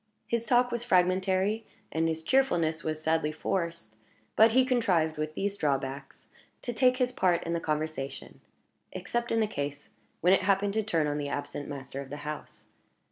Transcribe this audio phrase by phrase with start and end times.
[0.25, 3.93] His talk was fragmentary, and his cheerfulness was sadly forced;
[4.35, 6.27] but he contrived, with these drawbacks,
[6.63, 8.41] to take his part in the conversation
[8.91, 9.91] except in the case
[10.21, 12.65] when it happened to turn on the absent master of the house.